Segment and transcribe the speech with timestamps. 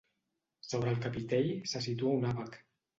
[0.69, 2.63] Sobre el capitell se situa un àbac.